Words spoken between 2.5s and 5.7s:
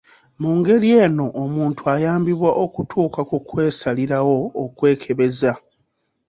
okutuuka ku kwesalirawo okwekebeza.